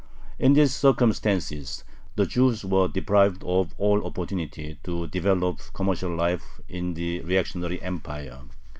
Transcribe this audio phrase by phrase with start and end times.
[0.39, 1.83] In these circumstances
[2.15, 8.39] the Jews were deprived of all opportunity to develop commercial life in the reactionary Empire.